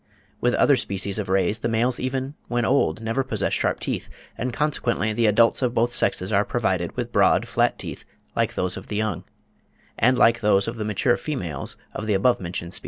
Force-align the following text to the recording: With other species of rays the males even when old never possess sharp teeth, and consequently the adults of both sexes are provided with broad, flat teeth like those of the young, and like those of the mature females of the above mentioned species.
With 0.39 0.55
other 0.55 0.77
species 0.77 1.19
of 1.19 1.29
rays 1.29 1.59
the 1.59 1.67
males 1.69 1.99
even 1.99 2.33
when 2.47 2.65
old 2.65 3.03
never 3.03 3.23
possess 3.23 3.53
sharp 3.53 3.79
teeth, 3.79 4.09
and 4.35 4.51
consequently 4.51 5.13
the 5.13 5.27
adults 5.27 5.61
of 5.61 5.75
both 5.75 5.93
sexes 5.93 6.33
are 6.33 6.43
provided 6.43 6.97
with 6.97 7.11
broad, 7.11 7.47
flat 7.47 7.77
teeth 7.77 8.03
like 8.35 8.55
those 8.55 8.75
of 8.77 8.87
the 8.87 8.95
young, 8.95 9.25
and 9.99 10.17
like 10.17 10.39
those 10.39 10.67
of 10.67 10.77
the 10.77 10.85
mature 10.85 11.17
females 11.17 11.77
of 11.93 12.07
the 12.07 12.15
above 12.15 12.41
mentioned 12.41 12.73
species. 12.73 12.79